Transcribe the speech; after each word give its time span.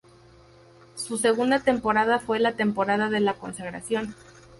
Su 0.95 1.19
segunda 1.19 1.59
temporada 1.59 2.17
fue 2.17 2.39
la 2.39 2.53
temporada 2.55 3.11
de 3.11 3.19
la 3.19 3.35
consagración. 3.35 4.15